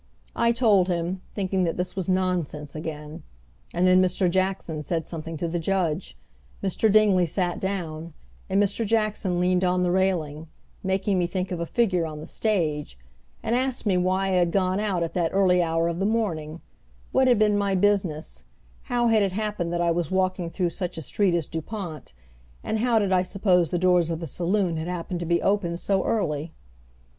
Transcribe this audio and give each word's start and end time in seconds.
I 0.35 0.51
told 0.51 0.87
him, 0.87 1.21
thinking 1.35 1.63
that 1.65 1.77
this 1.77 1.95
was 1.95 2.09
nonsense 2.09 2.73
again. 2.73 3.21
And 3.71 3.85
then 3.85 4.01
Mr. 4.01 4.27
Jackson 4.27 4.81
said 4.81 5.05
something 5.05 5.37
to 5.37 5.47
the 5.47 5.59
judge, 5.59 6.17
Mr. 6.63 6.91
Dingley 6.91 7.27
sat 7.27 7.59
down, 7.59 8.13
and 8.49 8.59
Mr. 8.63 8.83
Jackson 8.83 9.39
leaned 9.39 9.63
on 9.63 9.83
the 9.83 9.91
railing, 9.91 10.47
making 10.81 11.19
me 11.19 11.27
think 11.27 11.51
of 11.51 11.59
a 11.59 11.67
figure 11.67 12.07
on 12.07 12.19
the 12.19 12.25
stage, 12.25 12.97
and 13.43 13.53
asked 13.53 13.85
me 13.85 13.95
why 13.95 14.29
had 14.29 14.47
I 14.47 14.49
gone 14.49 14.79
out 14.79 15.03
at 15.03 15.13
that 15.13 15.35
early 15.35 15.61
hour 15.61 15.87
of 15.87 15.99
the 15.99 16.07
morning, 16.07 16.61
what 17.11 17.27
had 17.27 17.37
been 17.37 17.55
my 17.55 17.75
business, 17.75 18.43
how 18.85 19.09
had 19.09 19.21
it 19.21 19.33
happened 19.33 19.71
that 19.71 19.81
I 19.81 19.91
was 19.91 20.09
walking 20.09 20.49
through 20.49 20.71
such 20.71 20.97
a 20.97 21.03
street 21.03 21.35
as 21.35 21.45
Dupont, 21.45 22.13
and 22.63 22.79
how 22.79 22.97
did 22.97 23.11
I 23.11 23.21
suppose 23.21 23.69
the 23.69 23.77
doors 23.77 24.09
of 24.09 24.19
the 24.19 24.25
saloon 24.25 24.77
had 24.77 24.87
happened 24.87 25.19
to 25.19 25.27
be 25.27 25.43
open 25.43 25.77
so 25.77 26.03
early? 26.03 26.53